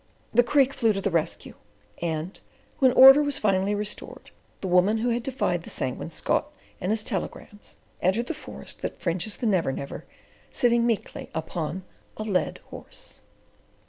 The 0.33 0.41
Creek 0.41 0.73
flew 0.73 0.93
to 0.93 1.01
the 1.01 1.11
rescue, 1.11 1.53
and, 2.01 2.39
when 2.79 2.91
order 2.93 3.21
was 3.21 3.37
finally 3.37 3.75
restored, 3.75 4.31
the 4.61 4.67
woman 4.67 4.97
who 4.97 5.09
had 5.09 5.21
defied 5.21 5.61
the 5.61 5.69
Sanguine 5.69 6.09
Scot 6.09 6.51
and 6.81 6.91
his 6.91 7.03
telegrams, 7.03 7.75
entered 8.01 8.25
the 8.25 8.33
forest 8.33 8.81
that 8.81 8.97
fringes 8.99 9.37
the 9.37 9.45
Never 9.45 9.71
Never, 9.71 10.05
sitting 10.49 10.87
meekly 10.87 11.29
upon 11.35 11.83
a 12.17 12.23
led 12.23 12.57
horse. 12.71 13.21